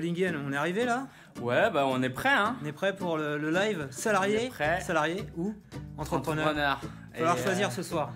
[0.00, 1.06] On est arrivé là
[1.40, 4.80] Ouais, bah on est prêt, hein On est prêt pour le, le live Salarié prêt.
[4.80, 5.54] Salarié ou
[5.96, 6.80] entrepreneur Entrepreneur.
[6.82, 8.12] Il va falloir choisir euh, ce soir.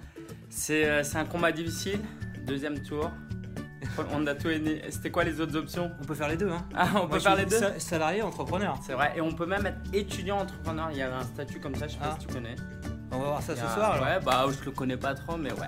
[0.50, 2.00] C'est euh, c'est un combat difficile.
[2.46, 3.10] Deuxième tour.
[4.14, 4.80] On a tout aimé.
[4.90, 5.90] C'était quoi les autres options?
[6.00, 6.48] On peut faire les deux.
[6.50, 6.64] Hein.
[6.74, 7.58] Ah, on Moi, peut faire les deux?
[7.58, 8.78] sa- Salarié, entrepreneur.
[8.86, 9.12] C'est vrai.
[9.16, 10.88] Et on peut même être étudiant entrepreneur.
[10.92, 12.08] Il y a un statut comme ça, je sais Ah.
[12.10, 12.54] pas si tu connais.
[13.10, 13.92] On va voir ça ce soir.
[13.92, 14.04] alors.
[14.06, 15.66] Ouais, bah je le connais pas trop, mais ouais.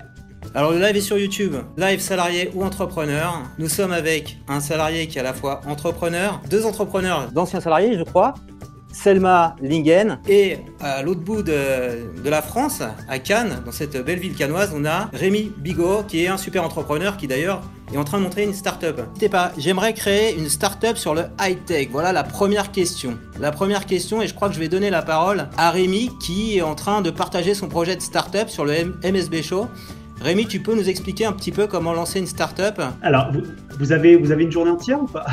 [0.52, 3.43] Alors le live est sur YouTube, live salarié ou entrepreneur.
[3.58, 7.96] Nous sommes avec un salarié qui est à la fois entrepreneur, deux entrepreneurs d'anciens salariés
[7.98, 8.35] je crois,
[8.93, 14.21] Selma Lingen, et à l'autre bout de, de la France, à Cannes, dans cette belle
[14.21, 17.61] ville cannoise, on a Rémi Bigot qui est un super entrepreneur qui d'ailleurs
[17.93, 18.99] est en train de montrer une start-up.
[19.08, 21.88] N'hésitez pas, j'aimerais créer une start-up sur le high-tech.
[21.90, 23.18] Voilà la première question.
[23.38, 26.58] La première question, et je crois que je vais donner la parole à Rémi qui
[26.58, 29.66] est en train de partager son projet de start-up sur le MSB Show.
[30.25, 32.81] Rémi, tu peux nous expliquer un petit peu comment lancer une start-up?
[33.03, 33.31] Alors,
[33.78, 35.27] vous, avez, vous avez une journée entière ou pas?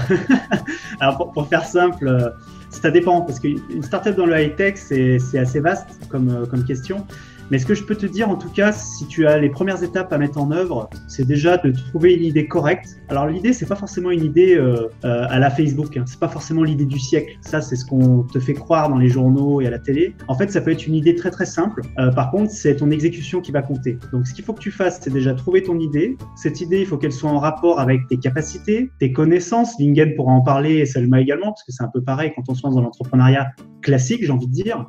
[1.00, 2.30] Alors, pour, faire simple, euh,
[2.70, 6.66] ça dépend, parce qu'une startup dans le high-tech, c'est c'est assez vaste comme, euh, comme
[6.66, 7.08] question.
[7.52, 9.84] Mais ce que je peux te dire, en tout cas, si tu as les premières
[9.84, 13.02] étapes à mettre en œuvre, c'est déjà de trouver une idée correcte.
[13.10, 15.98] Alors, l'idée, c'est pas forcément une idée euh, euh, à la Facebook.
[15.98, 16.06] Hein.
[16.08, 17.34] C'est pas forcément l'idée du siècle.
[17.42, 20.16] Ça, c'est ce qu'on te fait croire dans les journaux et à la télé.
[20.30, 21.82] En fait, ça peut être une idée très très simple.
[22.00, 23.98] Euh, par contre, c'est ton exécution qui va compter.
[24.14, 26.16] Donc, ce qu'il faut que tu fasses, c'est déjà trouver ton idée.
[26.38, 29.78] Cette idée, il faut qu'elle soit en rapport avec tes capacités, tes connaissances.
[29.78, 32.56] Lingen pourra en parler et Selma également, parce que c'est un peu pareil quand on
[32.56, 34.86] se lance dans l'entrepreneuriat classique, j'ai envie de dire.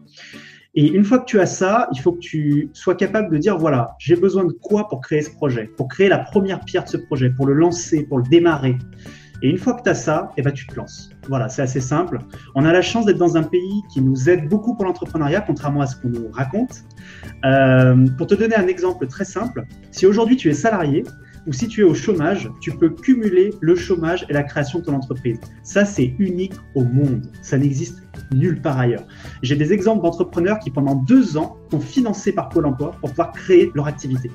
[0.74, 3.58] Et une fois que tu as ça, il faut que tu sois capable de dire,
[3.58, 6.88] voilà, j'ai besoin de quoi pour créer ce projet, pour créer la première pierre de
[6.88, 8.78] ce projet, pour le lancer, pour le démarrer.
[9.42, 11.10] Et une fois que tu as ça, eh ben, tu te lances.
[11.28, 12.18] Voilà, c'est assez simple.
[12.54, 15.82] On a la chance d'être dans un pays qui nous aide beaucoup pour l'entrepreneuriat, contrairement
[15.82, 16.84] à ce qu'on nous raconte.
[17.44, 21.04] Euh, pour te donner un exemple très simple, si aujourd'hui tu es salarié
[21.46, 24.84] ou si tu es au chômage, tu peux cumuler le chômage et la création de
[24.84, 25.38] ton entreprise.
[25.62, 27.26] Ça, c'est unique au monde.
[27.42, 29.04] Ça n'existe nulle part ailleurs.
[29.42, 33.32] J'ai des exemples d'entrepreneurs qui, pendant deux ans, sont financés par Pôle emploi pour pouvoir
[33.32, 34.30] créer leur activité.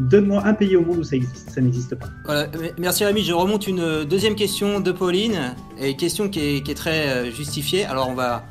[0.00, 1.50] Donne-moi un pays au monde où ça existe.
[1.50, 2.46] Ça n'existe pas.
[2.78, 3.22] Merci Rémi.
[3.22, 7.84] Je remonte une euh, deuxième question de Pauline, et question qui est, très euh, justifiée.
[7.84, 8.44] Alors on va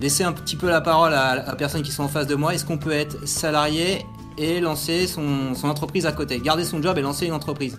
[0.00, 2.34] laisser un petit peu la parole à, à la personne qui sont en face de
[2.34, 2.54] moi.
[2.54, 4.04] Est-ce qu'on peut être salarié
[4.38, 7.78] et lancer son, son entreprise à côté Garder son job et lancer une entreprise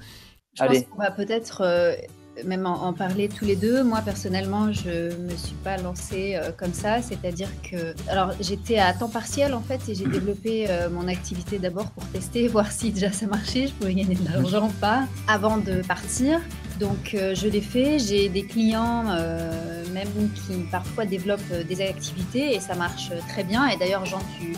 [0.54, 0.82] Je Allez.
[0.82, 1.96] pense qu'on va peut-être euh,
[2.44, 3.84] même en, en parler tous les deux.
[3.84, 7.02] Moi, personnellement, je me suis pas lancée euh, comme ça.
[7.02, 7.94] C'est-à-dire que.
[8.10, 12.06] Alors, j'étais à temps partiel, en fait, et j'ai développé euh, mon activité d'abord pour
[12.08, 15.82] tester, voir si déjà ça marchait, je pouvais gagner de l'argent ou pas, avant de
[15.88, 16.42] partir.
[16.80, 18.00] Donc, euh, je l'ai fait.
[18.00, 23.44] J'ai des clients, euh, même qui parfois développent euh, des activités, et ça marche très
[23.44, 23.68] bien.
[23.68, 24.54] Et d'ailleurs, Jean, tu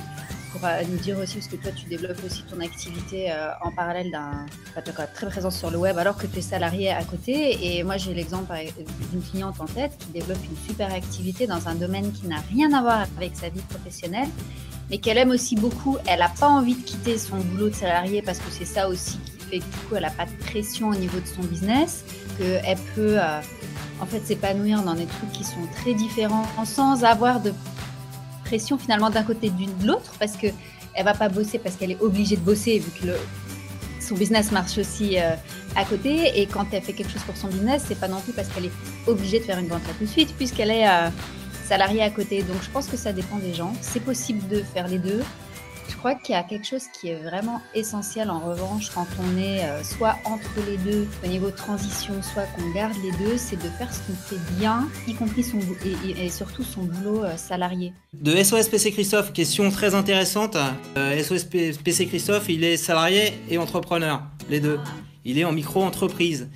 [0.52, 4.12] pourras nous dire aussi, parce que toi, tu développes aussi ton activité euh, en parallèle
[4.12, 4.46] d'un.
[4.74, 7.58] Tu es très présent sur le web alors que tu es salarié à côté.
[7.62, 8.54] Et moi, j'ai l'exemple
[9.12, 12.74] d'une cliente en tête qui développe une super activité dans un domaine qui n'a rien
[12.74, 14.30] à voir avec sa vie professionnelle,
[14.90, 15.98] mais qu'elle aime aussi beaucoup.
[16.08, 19.18] Elle n'a pas envie de quitter son boulot de salarié parce que c'est ça aussi
[19.20, 22.04] qui fait que du coup, elle n'a pas de pression au niveau de son business,
[22.38, 23.18] qu'elle peut.
[23.20, 23.42] euh,
[24.00, 27.54] en fait, s'épanouir dans des trucs qui sont très différents sans avoir de
[28.48, 30.48] pression finalement d'un côté d'une de l'autre parce que
[30.94, 33.16] elle va pas bosser parce qu'elle est obligée de bosser vu que le,
[34.00, 35.36] son business marche aussi euh,
[35.76, 36.40] à côté.
[36.40, 38.66] Et quand elle fait quelque chose pour son business c'est pas non plus parce qu'elle
[38.66, 41.10] est obligée de faire une vente tout de suite puisqu'elle est euh,
[41.66, 42.42] salariée à côté.
[42.42, 43.74] Donc je pense que ça dépend des gens.
[43.82, 45.24] C'est possible de faire les deux
[45.90, 49.38] je crois qu'il y a quelque chose qui est vraiment essentiel en revanche quand on
[49.38, 53.38] est euh, soit entre les deux au niveau de transition, soit qu'on garde les deux,
[53.38, 57.24] c'est de faire ce qu'on fait bien, y compris son et, et- surtout son boulot
[57.24, 57.94] euh, salarié.
[58.14, 60.58] De SOS PC Christophe, question très intéressante.
[60.98, 64.80] Euh, SOS PC Christophe, il est salarié et entrepreneur, les deux.
[65.26, 66.50] Il est en micro-entreprise.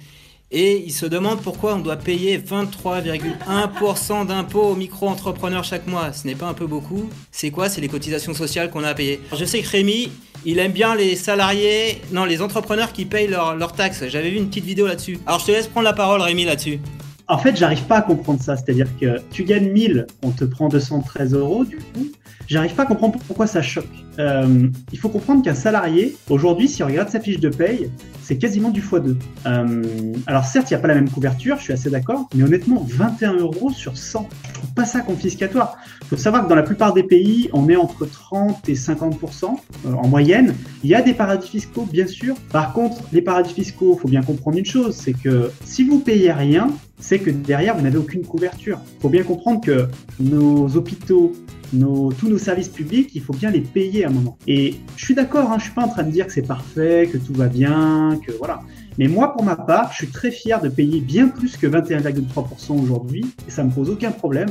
[0.54, 6.12] Et il se demande pourquoi on doit payer 23,1% d'impôts aux micro-entrepreneurs chaque mois.
[6.12, 7.10] Ce n'est pas un peu beaucoup.
[7.32, 7.70] C'est quoi?
[7.70, 9.22] C'est les cotisations sociales qu'on a à payer.
[9.34, 10.12] Je sais que Rémi,
[10.44, 14.04] il aime bien les salariés, non, les entrepreneurs qui payent leurs leurs taxes.
[14.10, 15.20] J'avais vu une petite vidéo là-dessus.
[15.26, 16.82] Alors je te laisse prendre la parole, Rémi, là-dessus.
[17.30, 18.58] En fait, j'arrive pas à comprendre ça.
[18.58, 22.12] C'est-à-dire que tu gagnes 1000, on te prend 213 euros, du coup.
[22.48, 23.86] J'arrive pas à comprendre pourquoi ça choque.
[24.22, 27.90] Euh, il faut comprendre qu'un salarié, aujourd'hui, si on regarde sa fiche de paye,
[28.22, 29.16] c'est quasiment du x2.
[29.46, 29.84] Euh,
[30.28, 32.86] alors certes, il n'y a pas la même couverture, je suis assez d'accord, mais honnêtement,
[32.88, 35.76] 21 euros sur 100, je trouve pas ça confiscatoire.
[36.02, 39.46] Il faut savoir que dans la plupart des pays, on est entre 30 et 50%
[39.86, 40.54] euh, en moyenne.
[40.84, 42.36] Il y a des paradis fiscaux, bien sûr.
[42.52, 46.32] Par contre, les paradis fiscaux, faut bien comprendre une chose, c'est que si vous payez
[46.32, 46.70] rien,
[47.02, 48.80] c'est que derrière, vous n'avez aucune couverture.
[48.98, 49.88] Il faut bien comprendre que
[50.20, 51.34] nos hôpitaux,
[51.74, 54.38] nos, tous nos services publics, il faut bien les payer à un moment.
[54.48, 57.10] Et je suis d'accord, hein, je suis pas en train de dire que c'est parfait,
[57.12, 58.62] que tout va bien, que voilà.
[58.98, 62.82] Mais moi, pour ma part, je suis très fier de payer bien plus que 21,3%
[62.82, 64.50] aujourd'hui, et ça me pose aucun problème.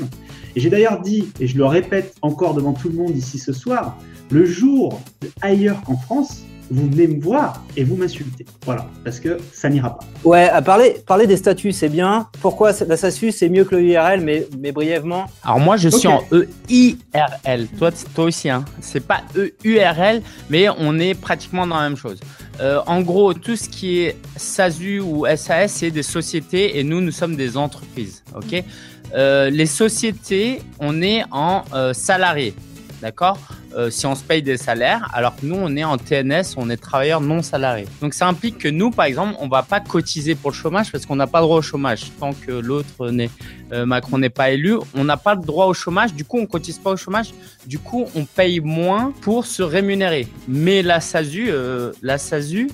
[0.57, 3.53] Et j'ai d'ailleurs dit, et je le répète encore devant tout le monde ici ce
[3.53, 3.99] soir,
[4.31, 5.01] le jour
[5.43, 8.47] ailleurs qu'en France, vous venez me voir et vous m'insultez.
[8.65, 10.05] Voilà, parce que ça n'ira pas.
[10.25, 12.29] Ouais, à parler, parler des statuts, c'est bien.
[12.41, 16.09] Pourquoi la SASU, c'est mieux que le URL, mais, mais brièvement Alors moi, je suis
[16.09, 16.23] en
[16.69, 17.67] EIRL.
[17.79, 18.65] Toi, toi aussi, hein.
[18.81, 22.21] C'est pas EURL, mais on est pratiquement dans la même chose.
[22.61, 27.01] Euh, en gros, tout ce qui est SASU ou SAS, c'est des sociétés et nous,
[27.01, 28.23] nous sommes des entreprises.
[28.37, 28.63] Ok?
[29.15, 32.55] Euh, les sociétés, on est en euh, salarié,
[33.01, 33.39] d'accord
[33.77, 36.69] euh, si on se paye des salaires, alors que nous, on est en TNS, on
[36.71, 37.87] est travailleur non salarié.
[38.01, 41.07] Donc ça implique que nous, par exemple, on va pas cotiser pour le chômage parce
[41.07, 42.11] qu'on n'a pas droit au chômage.
[42.19, 43.31] Tant que l'autre n'est
[43.73, 46.15] euh, Macron n'est pas élu, on n'a pas le droit au chômage.
[46.15, 47.33] Du coup, on cotise pas au chômage.
[47.67, 50.27] Du coup, on paye moins pour se rémunérer.
[50.49, 52.71] Mais la SASU, euh, la SASU,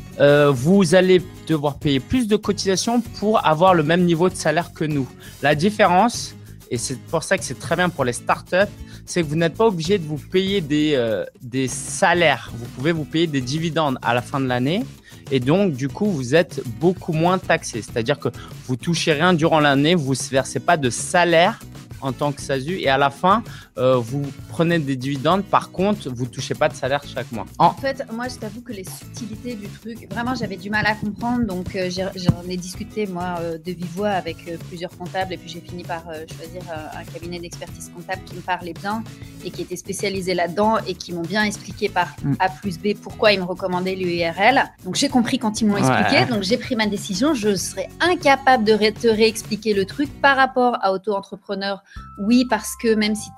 [0.51, 4.85] vous allez devoir payer plus de cotisations pour avoir le même niveau de salaire que
[4.85, 5.07] nous.
[5.43, 6.36] La différence,
[6.71, 8.71] et c'est pour ça que c'est très bien pour les startups,
[9.05, 12.51] c'est que vous n'êtes pas obligé de vous payer des, euh, des salaires.
[12.55, 14.85] Vous pouvez vous payer des dividendes à la fin de l'année.
[15.31, 17.83] Et donc, du coup, vous êtes beaucoup moins taxé.
[17.83, 18.29] C'est-à-dire que
[18.67, 21.61] vous touchez rien durant l'année, vous ne versez pas de salaire
[22.01, 23.43] en tant que SASU et à la fin,
[23.79, 25.45] euh, vous prenez des dividendes.
[25.45, 27.47] Par contre, vous touchez pas de salaire chaque mois.
[27.59, 30.95] En, fait, moi, je t'avoue que les subtilités du truc, vraiment, j'avais du mal à
[30.95, 31.45] comprendre.
[31.45, 34.37] Donc, euh, j'en ai, discuté, moi, euh, de vive voix avec
[34.69, 36.05] plusieurs comptables et puis j'ai fini par
[36.37, 36.63] choisir
[36.95, 39.03] un cabinet d'expertise comptable qui me parlait bien
[39.45, 42.35] et qui était spécialisé là-dedans et qui m'ont bien expliqué par mm.
[42.41, 44.65] A plus B pourquoi ils me recommandaient l'URL.
[44.85, 46.25] Donc, j'ai compris quand ils m'ont expliqué.
[46.27, 47.35] Donc, j'ai pris ma décision.
[47.35, 51.83] Je serais incapable de te réexpliquer le truc par rapport à auto-entrepreneur
[52.19, 53.31] oui, parce que même si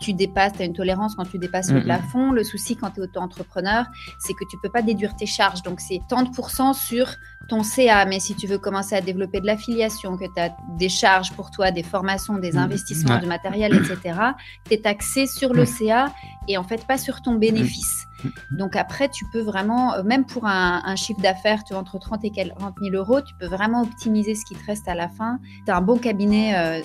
[0.00, 2.32] tu dépasses, tu as une tolérance quand tu dépasses le plafond.
[2.32, 3.86] Le souci quand tu es auto-entrepreneur,
[4.18, 5.62] c'est que tu peux pas déduire tes charges.
[5.62, 7.14] Donc, c'est 30% sur
[7.48, 8.04] ton CA.
[8.06, 11.50] Mais si tu veux commencer à développer de l'affiliation, que tu as des charges pour
[11.50, 12.58] toi, des formations, des mmh.
[12.58, 14.18] investissements, du matériel, etc.,
[14.64, 16.12] tu es taxé sur le CA
[16.48, 18.06] et en fait pas sur ton bénéfice.
[18.50, 22.30] Donc après, tu peux vraiment, euh, même pour un, chiffre d'affaires, tu entre 30 et
[22.30, 25.38] 40 000 euros, tu peux vraiment optimiser ce qui te reste à la fin.
[25.66, 26.80] Tu as un bon cabinet euh,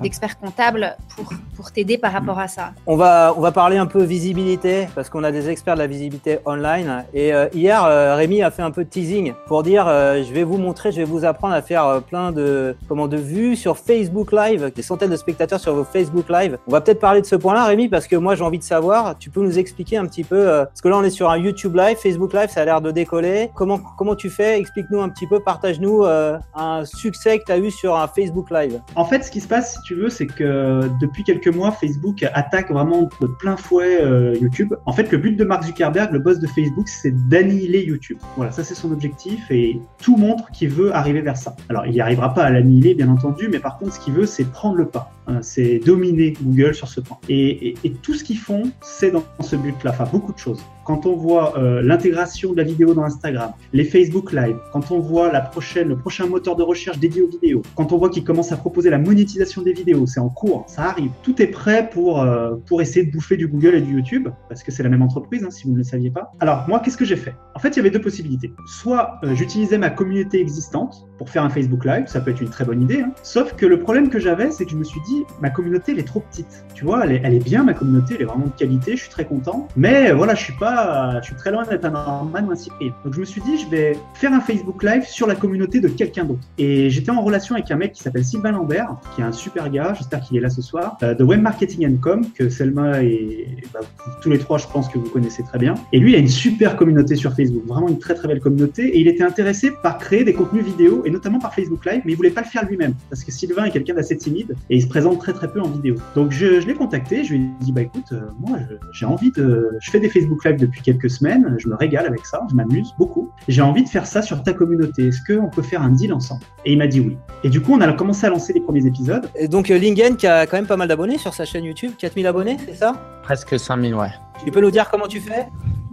[0.00, 2.72] d'experts comptables pour, pour t'aider par rapport à ça.
[2.86, 5.86] On va, on va parler un peu visibilité, parce qu'on a des experts de la
[5.86, 7.04] visibilité online.
[7.12, 7.84] Et euh, hier,
[8.16, 11.04] Rémi a fait un peu de teasing pour dire, je vais vous montrer, je vais
[11.04, 15.16] vous apprendre à faire plein de, comment, de vues sur Facebook Live, des centaines de
[15.16, 16.58] spectateurs sur vos Facebook Live.
[16.66, 19.18] On va peut-être parler de ce point-là, Rémi, parce que moi j'ai envie de savoir,
[19.18, 21.38] tu peux nous expliquer un petit peu euh, parce que là, on est sur un
[21.38, 23.50] YouTube Live, Facebook Live, ça a l'air de décoller.
[23.54, 24.58] Comment, comment tu fais?
[24.58, 28.50] Explique-nous un petit peu, partage-nous euh, un succès que tu as eu sur un Facebook
[28.50, 28.80] Live.
[28.94, 32.24] En fait, ce qui se passe, si tu veux, c'est que depuis quelques mois, Facebook
[32.34, 34.74] attaque vraiment de plein fouet euh, YouTube.
[34.86, 38.18] En fait, le but de Mark Zuckerberg, le boss de Facebook, c'est d'annihiler YouTube.
[38.36, 41.56] Voilà, ça c'est son objectif et tout montre qu'il veut arriver vers ça.
[41.68, 44.26] Alors, il n'y arrivera pas à l'annihiler, bien entendu, mais par contre, ce qu'il veut,
[44.26, 45.10] c'est prendre le pas.
[45.28, 47.18] Hein, c'est dominer Google sur ce point.
[47.28, 49.90] Et, tout ce qu'ils font, c'est dans ce but-là.
[49.90, 54.32] Enfin, beaucoup de quand on voit euh, l'intégration de la vidéo dans Instagram, les Facebook
[54.32, 58.08] Live, quand on voit le prochain moteur de recherche dédié aux vidéos, quand on voit
[58.08, 61.10] qu'ils commencent à proposer la monétisation des vidéos, c'est en cours, ça arrive.
[61.24, 64.62] Tout est prêt pour, euh, pour essayer de bouffer du Google et du YouTube, parce
[64.62, 66.32] que c'est la même entreprise, hein, si vous ne le saviez pas.
[66.38, 67.34] Alors, moi, qu'est-ce que j'ai fait?
[67.56, 68.52] En fait, il y avait deux possibilités.
[68.66, 72.50] Soit euh, j'utilisais ma communauté existante pour faire un Facebook Live, ça peut être une
[72.50, 73.10] très bonne idée, hein.
[73.24, 75.98] sauf que le problème que j'avais, c'est que je me suis dit, ma communauté, elle
[75.98, 76.64] est trop petite.
[76.74, 79.02] Tu vois, elle est, elle est bien, ma communauté, elle est vraiment de qualité, je
[79.02, 82.42] suis très content, mais voilà, je suis pas je suis très loin d'être un Norman
[82.46, 82.56] ou un.
[83.04, 85.88] Donc je me suis dit, je vais faire un Facebook Live sur la communauté de
[85.88, 86.40] quelqu'un d'autre.
[86.58, 89.70] Et j'étais en relation avec un mec qui s'appelle Sylvain Lambert, qui est un super
[89.70, 93.56] gars, j'espère qu'il est là ce soir, euh, de Web Marketing Com, que Selma et
[93.72, 93.80] bah,
[94.22, 95.74] tous les trois, je pense que vous connaissez très bien.
[95.92, 98.88] Et lui, il a une super communauté sur Facebook, vraiment une très très belle communauté.
[98.88, 102.12] Et il était intéressé par créer des contenus vidéo, et notamment par Facebook Live, mais
[102.12, 104.82] il voulait pas le faire lui-même, parce que Sylvain est quelqu'un d'assez timide, et il
[104.82, 105.96] se présente très très peu en vidéo.
[106.14, 108.58] Donc je, je l'ai contacté, je lui ai dit, bah écoute, euh, moi
[108.92, 109.70] j'ai envie de...
[109.80, 112.94] Je fais des Facebook Live depuis quelques semaines, je me régale avec ça, je m'amuse
[112.98, 113.30] beaucoup.
[113.48, 115.08] J'ai envie de faire ça sur ta communauté.
[115.08, 116.42] Est-ce qu'on peut faire un deal ensemble?
[116.64, 117.18] Et il m'a dit oui.
[117.44, 119.28] Et du coup, on a commencé à lancer les premiers épisodes.
[119.34, 121.92] Et donc euh, Lingen qui a quand même pas mal d'abonnés sur sa chaîne YouTube,
[121.98, 122.94] 4000 abonnés, c'est ça?
[123.22, 124.08] Presque 5000, ouais.
[124.44, 125.46] Tu peux nous dire comment tu fais?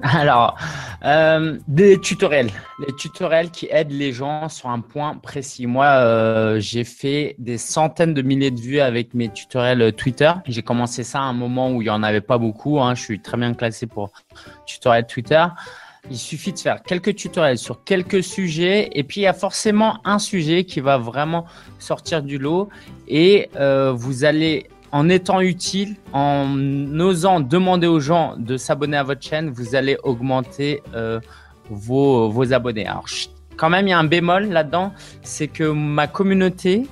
[0.12, 0.58] Alors,
[1.06, 2.52] euh, des tutoriels.
[2.86, 5.66] Les tutoriels qui aident les gens sur un point précis.
[5.66, 10.34] Moi, euh, j'ai fait des centaines de milliers de vues avec mes tutoriels Twitter.
[10.46, 12.82] J'ai commencé ça à un moment où il n'y en avait pas beaucoup.
[12.82, 12.96] Hein.
[12.96, 14.12] Je suis très bien classé pour
[14.66, 15.46] tutoriels Twitter.
[16.12, 20.00] Il suffit de faire quelques tutoriels sur quelques sujets et puis il y a forcément
[20.04, 21.46] un sujet qui va vraiment
[21.80, 22.68] sortir du lot
[23.08, 26.56] et euh, vous allez en étant utile, en
[27.00, 31.20] osant demander aux gens de s'abonner à votre chaîne, vous allez augmenter euh,
[31.72, 32.86] vos, vos, abonnés.
[32.86, 33.08] Alors,
[33.58, 36.84] quand même, il y a un bémol là-dedans, c'est que ma communauté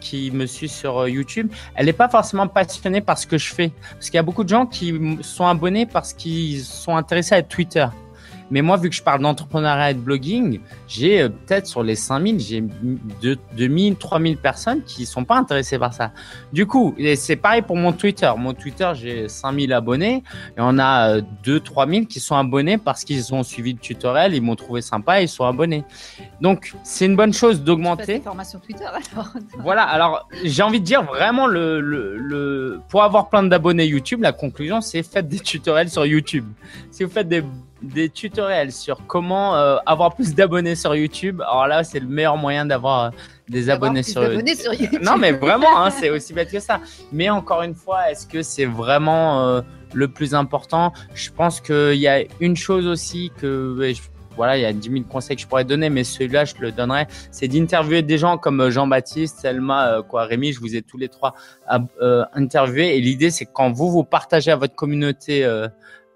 [0.00, 3.52] qui me suit sur euh, YouTube, elle n'est pas forcément passionnée par ce que je
[3.52, 3.72] fais.
[3.92, 7.42] Parce qu'il y a beaucoup de gens qui sont abonnés parce qu'ils sont intéressés à
[7.42, 7.86] Twitter.
[8.50, 11.94] Mais moi, vu que je parle d'entrepreneuriat et de blogging, j'ai euh, peut-être sur les
[11.94, 12.64] 5000, j'ai
[13.56, 16.12] 2000, 3000 personnes qui sont pas intéressées par ça.
[16.52, 18.30] Du coup, c'est pareil pour mon Twitter.
[18.36, 20.22] Mon Twitter, j'ai 5000 abonnés
[20.56, 24.34] et on a 2 euh, 3000 qui sont abonnés parce qu'ils ont suivi le tutoriel,
[24.34, 25.84] ils m'ont trouvé sympa et ils sont abonnés.
[26.40, 28.20] Donc, c'est une bonne chose d'augmenter.
[28.20, 29.32] Formation Twitter alors.
[29.58, 34.22] Voilà, alors j'ai envie de dire vraiment le, le, le pour avoir plein d'abonnés YouTube,
[34.22, 36.46] la conclusion c'est faites des tutoriels sur YouTube.
[36.90, 37.42] Si vous faites des
[37.82, 41.40] des tutoriels sur comment euh, avoir plus d'abonnés sur YouTube.
[41.40, 43.10] Alors là, c'est le meilleur moyen d'avoir euh,
[43.48, 44.22] des abonnés sur...
[44.32, 45.02] YouTube.
[45.02, 46.80] Non, mais vraiment, hein, c'est aussi bête que ça.
[47.12, 49.60] Mais encore une fois, est-ce que c'est vraiment euh,
[49.94, 50.92] le plus important?
[51.14, 53.94] Je pense qu'il y a une chose aussi que...
[54.36, 56.72] voilà, il y a 10 000 conseils que je pourrais donner, mais celui-là, je le
[56.72, 57.06] donnerai.
[57.30, 60.52] C'est d'interviewer des gens comme Jean-Baptiste, Selma, quoi, Rémi.
[60.52, 61.34] Je vous ai tous les trois
[62.34, 62.96] interviewés.
[62.96, 65.46] Et l'idée, c'est quand vous vous partagez à votre communauté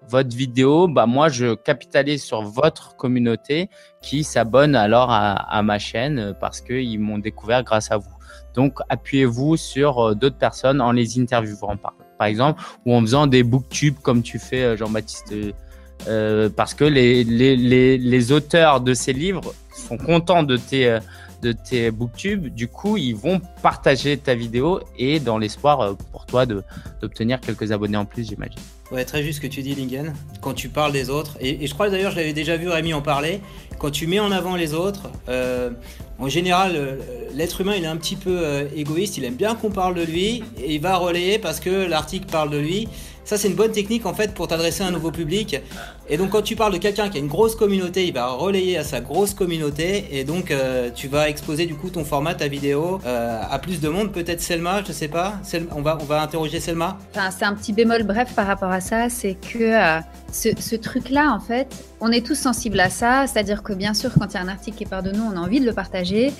[0.09, 3.69] votre vidéo, bah moi je capitalise sur votre communauté
[4.01, 8.13] qui s'abonne alors à, ma chaîne euh, parce qu'ils m'ont découvert grâce à vous.
[8.53, 11.93] Donc appuyez-vous sur euh, d'autres personnes en les interviewant par,
[12.27, 15.33] exemple ou en faisant des booktubes comme tu fais euh, Jean-Baptiste
[16.55, 20.99] parce que les, les, les, les, auteurs de ces livres sont contents de tes
[21.45, 26.47] de tes booktubes, du coup, ils vont partager ta vidéo et dans l'espoir pour toi
[26.47, 28.59] d'obtenir quelques abonnés en plus, j'imagine.
[28.91, 30.13] Ouais, très juste ce que tu dis, Lingen.
[30.41, 33.01] Quand tu parles des autres, et, je crois d'ailleurs, je l'avais déjà vu Rémi en
[33.01, 33.41] parler,
[33.77, 35.69] quand tu mets en avant les autres, euh,
[36.17, 36.95] en général, euh,
[37.33, 40.03] l'être humain, il est un petit peu euh, égoïste, il aime bien qu'on parle de
[40.03, 42.87] lui, et il va relayer parce que l'article parle de lui.
[43.25, 45.59] Ça, c'est une bonne technique en fait pour t'adresser à un nouveau public.
[46.07, 48.77] Et donc, quand tu parles de quelqu'un qui a une grosse communauté, il va relayer
[48.77, 50.05] à sa grosse communauté.
[50.11, 53.81] Et donc, euh, tu vas exposer du coup ton format, ta vidéo euh, à plus
[53.81, 54.11] de monde.
[54.11, 55.39] Peut-être Selma, je sais pas.
[55.75, 56.99] on, va, on va interroger Selma.
[57.15, 59.09] Enfin, c'est un petit bémol bref par rapport à ça.
[59.09, 59.99] C'est que euh,
[60.31, 61.67] ce, ce truc-là, en fait,
[62.01, 63.25] on est tous sensibles à ça.
[63.25, 65.23] C'est-à-dire que bien sûr, quand il y a un article qui est par de nous,
[65.23, 66.31] on a envie de le partager.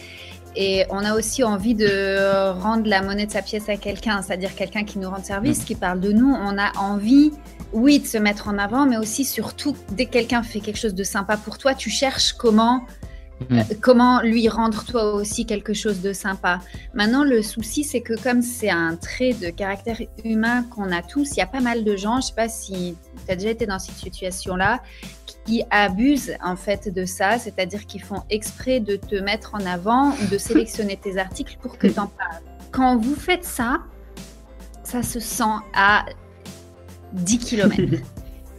[0.56, 4.56] Et on a aussi envie de rendre la monnaie de sa pièce à quelqu'un, c'est-à-dire
[4.56, 6.32] quelqu'un qui nous rend service, qui parle de nous.
[6.32, 7.32] On a envie,
[7.74, 10.96] oui, de se mettre en avant, mais aussi surtout, dès que quelqu'un fait quelque chose
[10.96, 12.84] de sympa pour toi, tu cherches comment
[13.50, 13.58] mm.
[13.58, 16.60] euh, comment lui rendre toi aussi quelque chose de sympa.
[16.94, 21.32] Maintenant, le souci, c'est que comme c'est un trait de caractère humain qu'on a tous,
[21.32, 22.96] il y a pas mal de gens, je sais pas si
[23.26, 24.82] tu as déjà été dans cette situation-là,
[25.46, 30.12] qui abusent en fait de ça, c'est-à-dire qu'ils font exprès de te mettre en avant
[30.12, 32.42] ou de sélectionner tes articles pour que tu en parles.
[32.72, 33.80] Quand vous faites ça,
[34.84, 36.06] ça se sent à
[37.14, 37.76] 10 km.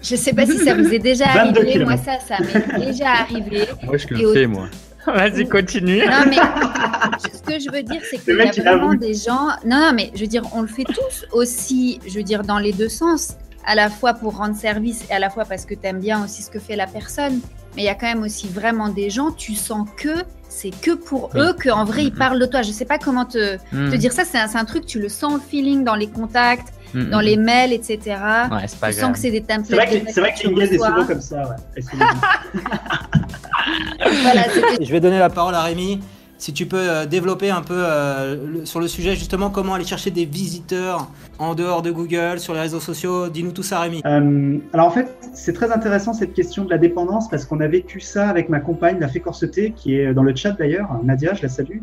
[0.00, 1.85] Je ne sais pas si ça vous est déjà arrivé.
[1.85, 3.66] Moi, ça, ça m'est déjà arrivé.
[3.83, 4.69] Moi, je le fais, moi.
[5.07, 6.05] Vas-y, continue.
[6.05, 6.37] Non, mais
[7.33, 9.49] ce que je veux dire, c'est qu'il y a vraiment des gens.
[9.64, 12.59] Non, non, mais je veux dire, on le fait tous aussi, je veux dire, dans
[12.59, 15.75] les deux sens à la fois pour rendre service et à la fois parce que
[15.75, 17.40] tu aimes bien aussi ce que fait la personne.
[17.75, 20.92] Mais il y a quand même aussi vraiment des gens, tu sens que c'est que
[20.92, 22.62] pour eux qu'en vrai ils parlent de toi.
[22.62, 23.96] Je sais pas comment te, te mm.
[23.96, 27.20] dire ça, c'est un, un, truc, tu le sens le feeling dans les contacts, dans
[27.20, 28.16] les mails, etc.
[28.50, 29.90] Ouais, pas tu sens que c'est des templates.
[30.08, 31.42] C'est vrai que, vrai est souvent comme ça.
[31.42, 31.82] Ouais.
[34.23, 34.44] voilà,
[34.80, 36.00] je vais donner la parole à Rémi
[36.38, 40.11] si tu peux euh, développer un peu euh, sur le sujet justement comment aller chercher
[40.11, 44.02] des visiteurs en dehors de Google, sur les réseaux sociaux, dis-nous tout ça Rémi.
[44.05, 47.69] Euh, alors en fait c'est très intéressant cette question de la dépendance parce qu'on a
[47.69, 51.43] vécu ça avec ma compagne, la Fécorseté, qui est dans le chat d'ailleurs, Nadia, je
[51.43, 51.78] la salue,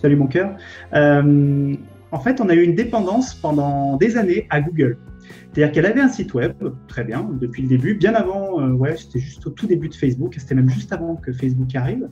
[0.00, 0.50] salut mon cœur.
[0.92, 4.98] en fait on a eu une dépendance pendant des années à Google.
[5.52, 6.52] C'est-à-dire qu'elle avait un site web,
[6.86, 10.34] très bien, depuis le début, bien avant, ouais, c'était juste au tout début de Facebook,
[10.38, 12.00] c'était même juste avant que Facebook arrive.
[12.00, 12.08] Non,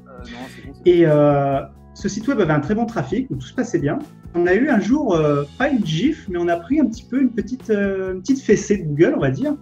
[0.66, 1.06] bon, et
[1.96, 3.98] ce site web avait un très bon trafic, tout se passait bien.
[4.34, 7.04] On a eu un jour, euh, pas une gif, mais on a pris un petit
[7.04, 9.56] peu une petite, euh, petite fessée de Google, on va dire,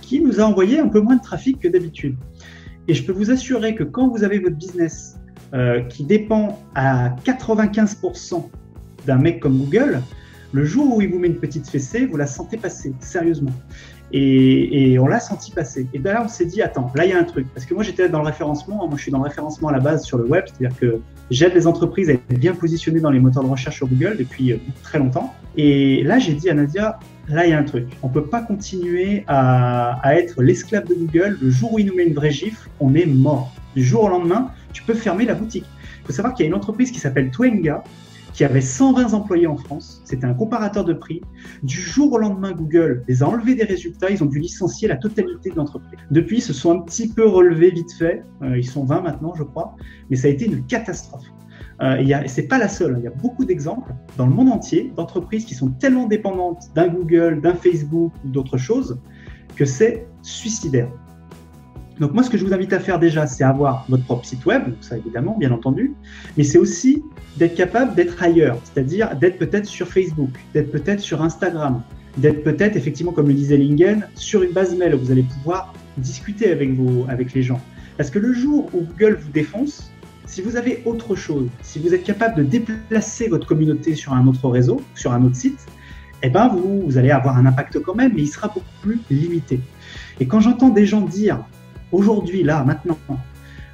[0.00, 2.16] qui nous a envoyé un peu moins de trafic que d'habitude.
[2.86, 5.18] Et je peux vous assurer que quand vous avez votre business
[5.54, 8.48] euh, qui dépend à 95%
[9.04, 10.02] d'un mec comme Google,
[10.52, 13.52] le jour où il vous met une petite fessée, vous la sentez passer, sérieusement.
[14.12, 15.86] Et, on l'a senti passer.
[15.94, 17.46] Et là, on s'est dit, attends, là, il y a un truc.
[17.54, 18.86] Parce que moi, j'étais dans le référencement.
[18.86, 20.44] Moi, je suis dans le référencement à la base sur le web.
[20.46, 21.00] C'est-à-dire que
[21.30, 24.52] j'aide les entreprises à être bien positionnées dans les moteurs de recherche sur Google depuis
[24.52, 25.34] euh, très longtemps.
[25.56, 27.88] Et là, j'ai dit à Nadia, là, il y a un truc.
[28.02, 31.38] On ne peut pas continuer à, à être l'esclave de Google.
[31.40, 33.52] Le jour où il nous met une vraie gifle, on est mort.
[33.74, 35.66] Du jour au lendemain, tu peux fermer la boutique.
[36.02, 37.82] Il faut savoir qu'il y a une entreprise qui s'appelle Twenga
[38.32, 40.02] qui avait 120 employés en France.
[40.04, 41.20] C'était un comparateur de prix.
[41.62, 44.10] Du jour au lendemain, Google les a enlevés des résultats.
[44.10, 45.98] Ils ont dû licencier la totalité de l'entreprise.
[46.10, 48.24] Depuis, ils se sont un petit peu relevés vite fait.
[48.42, 49.76] Euh, ils sont 20 maintenant, je crois.
[50.10, 51.26] Mais ça a été une catastrophe.
[51.82, 52.94] Euh, c'est pas la seule.
[52.94, 52.98] Hein.
[53.00, 56.88] Il y a beaucoup d'exemples dans le monde entier d'entreprises qui sont tellement dépendantes d'un
[56.88, 58.98] Google, d'un Facebook ou d'autres choses
[59.56, 60.88] que c'est suicidaire.
[62.02, 64.44] Donc moi, ce que je vous invite à faire déjà, c'est avoir votre propre site
[64.44, 65.94] web, ça évidemment, bien entendu,
[66.36, 67.04] mais c'est aussi
[67.36, 71.80] d'être capable d'être ailleurs, c'est-à-dire d'être peut-être sur Facebook, d'être peut-être sur Instagram,
[72.16, 75.74] d'être peut-être, effectivement, comme le disait Lingen, sur une base mail où vous allez pouvoir
[75.96, 76.70] discuter avec,
[77.08, 77.60] avec les gens.
[77.96, 79.92] Parce que le jour où Google vous défonce,
[80.26, 84.26] si vous avez autre chose, si vous êtes capable de déplacer votre communauté sur un
[84.26, 85.68] autre réseau, sur un autre site,
[86.24, 88.98] eh ben vous, vous allez avoir un impact quand même, mais il sera beaucoup plus
[89.08, 89.60] limité.
[90.18, 91.44] Et quand j'entends des gens dire
[91.92, 92.98] aujourd'hui, là, maintenant,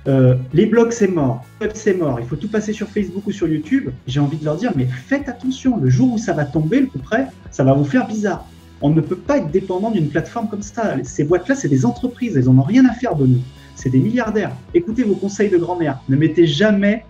[0.06, 3.26] euh, les blogs c'est mort, le web c'est mort, il faut tout passer sur Facebook
[3.26, 6.32] ou sur YouTube, j'ai envie de leur dire, mais faites attention, le jour où ça
[6.32, 8.46] va tomber, le coup près, ça va vous faire bizarre.
[8.80, 10.94] On ne peut pas être dépendant d'une plateforme comme ça.
[11.02, 13.40] Ces boîtes-là, c'est des entreprises, elles n'en ont rien à faire de nous.
[13.74, 14.52] C'est des milliardaires.
[14.72, 15.98] Écoutez vos conseils de grand-mère.
[16.08, 17.04] Ne mettez jamais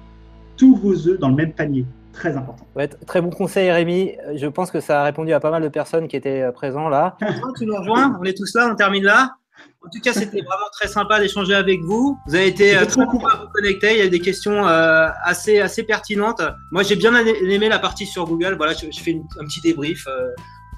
[0.57, 1.85] tous vos œufs dans le même panier.
[2.13, 2.67] Très important.
[2.75, 4.13] Ouais, très bon conseil, Rémi.
[4.35, 6.89] Je pense que ça a répondu à pas mal de personnes qui étaient euh, présents
[6.89, 7.17] là.
[7.59, 9.37] tu nous rejoins, on est tous là, on termine là?
[9.85, 12.19] En tout cas, c'était vraiment très sympa d'échanger avec vous.
[12.27, 13.93] Vous avez été euh, très cool à vous connecter.
[13.93, 16.43] Il y a des questions euh, assez, assez pertinentes.
[16.71, 18.55] Moi, j'ai bien aimé la partie sur Google.
[18.57, 20.07] Voilà, je, fais un petit débrief.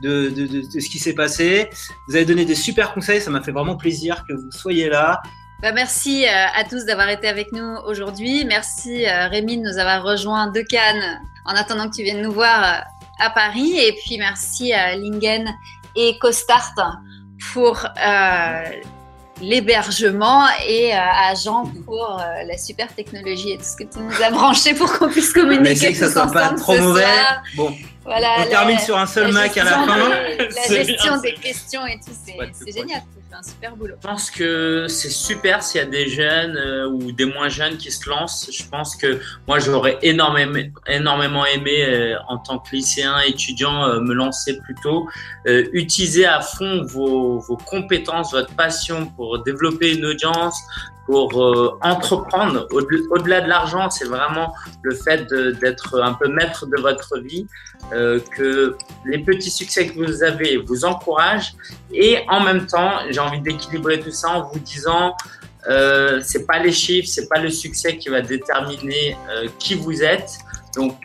[0.02, 1.68] de, de, de, ce qui s'est passé.
[2.08, 5.20] Vous avez donné des super conseils, ça m'a fait vraiment plaisir que vous soyez là.
[5.62, 8.46] Bah, merci euh, à tous d'avoir été avec nous aujourd'hui.
[8.46, 12.32] Merci euh, Rémi de nous avoir rejoints de Cannes en attendant que tu viennes nous
[12.32, 12.80] voir euh,
[13.18, 13.74] à Paris.
[13.76, 15.54] Et puis merci à Lingen
[15.96, 16.72] et Costart
[17.52, 17.86] pour
[19.40, 24.30] l'hébergement et à Jean pour la super technologie et tout ce que tu nous as
[24.30, 25.86] branché pour qu'on puisse communiquer.
[25.86, 27.04] Mais que ça soit pas trop mauvais.
[27.56, 27.74] Bon.
[28.04, 30.08] Voilà, on termine sur un seul Mac à la fin.
[30.08, 33.02] la gestion des questions et tout, c'est génial
[33.86, 37.76] Je pense que c'est super s'il y a des jeunes euh, ou des moins jeunes
[37.76, 38.50] qui se lancent.
[38.52, 44.00] Je pense que moi, j'aurais énormément, énormément aimé, euh, en tant que lycéen, étudiant, euh,
[44.00, 45.08] me lancer plus tôt.
[45.46, 50.58] utiliser à fond vos compétences, votre passion pour développer une audience,
[51.10, 52.68] pour euh, entreprendre.
[52.70, 55.26] Au-delà de l'argent, c'est vraiment le fait
[55.60, 57.48] d'être un peu maître de votre vie,
[57.92, 61.54] euh, que les petits succès que vous avez vous encouragent
[61.92, 65.16] et en même temps, j'ai envie d'équilibrer tout ça en vous disant
[65.68, 69.16] euh, c'est pas les chiffres, c'est pas le succès qui va déterminer
[69.58, 70.38] qui vous êtes.
[70.76, 70.96] Donc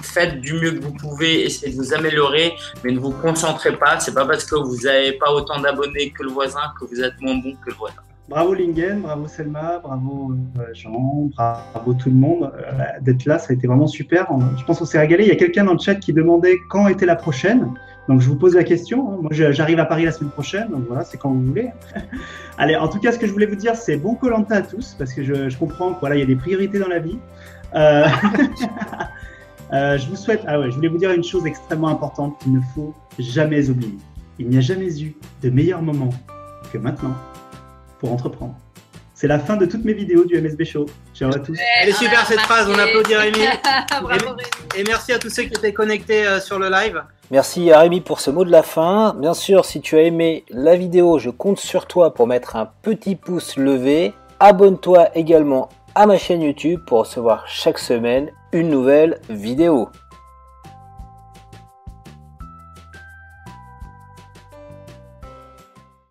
[0.00, 4.00] faites du mieux que vous pouvez, essayez de vous améliorer, mais ne vous concentrez pas.
[4.00, 7.20] C'est pas parce que vous n'avez pas autant d'abonnés que le voisin que vous êtes
[7.20, 8.00] moins bon que le voisin.
[8.26, 13.48] Bravo Lingen, bravo Selma, bravo euh, Jean, bravo tout le monde euh, d'être là, ça
[13.50, 14.26] a été vraiment super.
[14.56, 15.24] Je pense qu'on s'est régalé.
[15.24, 17.68] Il y a quelqu'un dans le chat qui demandait quand était la prochaine.
[18.08, 19.12] Donc je vous pose la question.
[19.12, 19.18] Hein.
[19.20, 21.70] Moi j'arrive à Paris la semaine prochaine, donc voilà, c'est quand vous voulez.
[22.58, 24.94] Allez, en tout cas, ce que je voulais vous dire, c'est bon Colanta à tous,
[24.98, 27.18] parce que je, comprends qu'il y a des priorités dans la vie.
[29.72, 32.52] Euh, je vous souhaite, ah ouais, je voulais vous dire une chose extrêmement importante qu'il
[32.52, 33.96] ne faut jamais oublier.
[34.38, 36.10] Il n'y a jamais eu de meilleur moment
[36.72, 37.14] que maintenant
[38.12, 38.54] entreprendre.
[39.14, 40.86] C'est la fin de toutes mes vidéos du MSB Show.
[41.14, 41.56] Ciao à tous.
[41.80, 43.38] Elle est super cette phrase, on applaudit Rémi.
[44.76, 47.00] et, et, merci à tous ceux qui étaient connectés euh, sur le live.
[47.30, 49.14] Merci à Rémi pour ce mot de la fin.
[49.14, 52.68] Bien sûr, si tu as aimé la vidéo, je compte sur toi pour mettre un
[52.82, 54.12] petit pouce levé.
[54.40, 59.88] Abonne-toi également à ma chaîne YouTube pour recevoir chaque semaine une nouvelle vidéo.